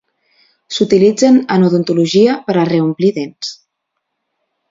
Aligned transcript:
S'utilitzen 0.77 1.37
en 1.57 1.65
odontologia 1.67 2.37
per 2.49 2.57
a 2.61 2.65
reomplir 2.71 3.13
dents. 3.19 3.53